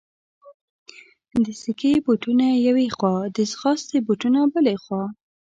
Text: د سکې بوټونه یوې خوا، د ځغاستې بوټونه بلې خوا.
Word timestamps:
د 1.45 1.47
سکې 1.61 1.93
بوټونه 2.05 2.47
یوې 2.67 2.87
خوا، 2.95 3.15
د 3.35 3.37
ځغاستې 3.51 3.97
بوټونه 4.05 4.39
بلې 4.53 4.75
خوا. 4.83 5.03